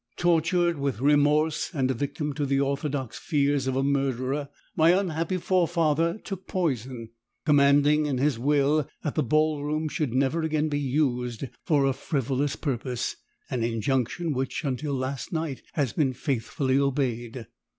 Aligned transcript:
"Tortured 0.17 0.79
with 0.79 0.99
remorse 0.99 1.69
and 1.75 1.91
a 1.91 1.93
victim 1.93 2.33
to 2.33 2.43
the 2.47 2.59
orthodox 2.59 3.19
fears 3.19 3.67
of 3.67 3.75
a 3.75 3.83
murderer, 3.83 4.49
my 4.75 4.93
unhappy 4.99 5.37
forefather 5.37 6.17
took 6.23 6.47
poison, 6.47 7.09
commanding 7.45 8.07
in 8.07 8.17
his 8.17 8.39
will 8.39 8.89
'that 9.03 9.13
the 9.13 9.21
ballroom 9.21 9.87
should 9.87 10.11
never 10.15 10.41
again 10.41 10.69
be 10.69 10.79
used 10.79 11.43
for 11.67 11.85
a 11.85 11.93
frivolous 11.93 12.55
purpose,' 12.55 13.15
an 13.51 13.63
injunction 13.63 14.33
which, 14.33 14.63
until 14.63 14.95
last 14.95 15.31
night, 15.31 15.61
has 15.73 15.93
been 15.93 16.13
faithfully 16.13 16.79
obeyed. 16.79 17.45